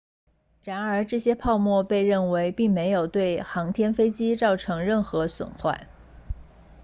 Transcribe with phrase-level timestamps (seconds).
[0.63, 5.87] 然而这些泡沫被认为并没有对航天飞机造成任何损坏